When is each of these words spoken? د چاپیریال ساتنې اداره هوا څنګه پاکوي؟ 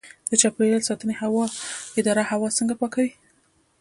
د 0.29 0.33
چاپیریال 0.41 0.81
ساتنې 0.89 1.15
اداره 1.99 2.23
هوا 2.31 2.49
څنګه 2.57 2.73
پاکوي؟ 2.81 3.11